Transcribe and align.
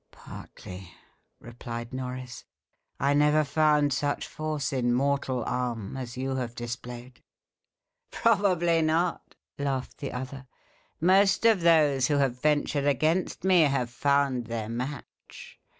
"Partly," 0.13 0.91
replied 1.39 1.93
Norris 1.93 2.43
"I 2.99 3.13
never 3.13 3.43
found 3.43 3.93
such 3.93 4.25
force 4.27 4.73
in 4.73 4.95
mortal 4.95 5.43
arm 5.45 5.95
as 5.95 6.17
you 6.17 6.37
have 6.37 6.55
displayed." 6.55 7.21
"Probably 8.09 8.81
not," 8.81 9.35
laughed 9.59 9.99
the 9.99 10.11
other: 10.13 10.47
"most 10.99 11.45
of 11.45 11.61
those 11.61 12.07
who 12.07 12.15
have 12.17 12.41
ventured 12.41 12.85
against 12.85 13.43
me 13.43 13.59
have 13.61 13.91
found 13.91 14.47
their 14.47 14.69
match. 14.69 15.59